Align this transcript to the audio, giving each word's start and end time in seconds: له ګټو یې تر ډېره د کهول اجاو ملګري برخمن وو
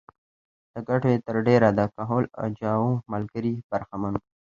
له 0.73 0.79
ګټو 0.87 1.07
یې 1.13 1.17
تر 1.27 1.35
ډېره 1.47 1.67
د 1.73 1.79
کهول 1.95 2.23
اجاو 2.45 2.87
ملګري 3.11 3.53
برخمن 3.71 4.13
وو 4.17 4.27